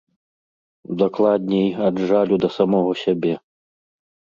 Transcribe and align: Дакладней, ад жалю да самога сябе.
Дакладней, 1.01 1.69
ад 1.91 1.95
жалю 2.15 2.35
да 2.43 2.49
самога 2.59 3.01
сябе. 3.07 3.41